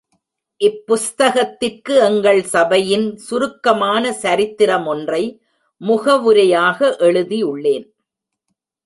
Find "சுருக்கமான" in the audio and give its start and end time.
3.17-4.13